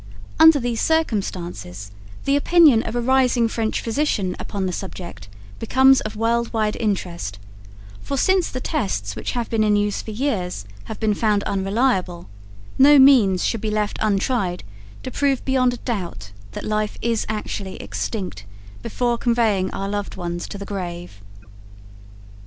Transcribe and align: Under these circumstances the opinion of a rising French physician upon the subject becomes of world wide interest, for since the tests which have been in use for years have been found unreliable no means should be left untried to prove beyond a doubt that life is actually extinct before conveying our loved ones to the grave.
Under 0.39 0.59
these 0.59 0.81
circumstances 0.81 1.91
the 2.25 2.35
opinion 2.35 2.81
of 2.81 2.95
a 2.95 3.01
rising 3.01 3.47
French 3.47 3.81
physician 3.81 4.35
upon 4.39 4.65
the 4.65 4.73
subject 4.73 5.29
becomes 5.59 6.01
of 6.01 6.15
world 6.15 6.51
wide 6.51 6.75
interest, 6.77 7.37
for 8.01 8.17
since 8.17 8.49
the 8.49 8.59
tests 8.59 9.15
which 9.15 9.33
have 9.33 9.47
been 9.51 9.63
in 9.63 9.75
use 9.75 10.01
for 10.01 10.09
years 10.09 10.65
have 10.85 10.99
been 10.99 11.13
found 11.13 11.43
unreliable 11.43 12.27
no 12.79 12.97
means 12.97 13.45
should 13.45 13.61
be 13.61 13.69
left 13.69 13.99
untried 14.01 14.63
to 15.03 15.11
prove 15.11 15.45
beyond 15.45 15.71
a 15.71 15.77
doubt 15.77 16.31
that 16.53 16.65
life 16.65 16.97
is 17.03 17.23
actually 17.29 17.75
extinct 17.75 18.45
before 18.81 19.19
conveying 19.19 19.69
our 19.69 19.87
loved 19.87 20.15
ones 20.15 20.47
to 20.47 20.57
the 20.57 20.65
grave. 20.65 21.21